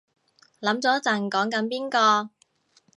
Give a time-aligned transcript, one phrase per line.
[0.61, 2.31] 諗咗陣講緊邊個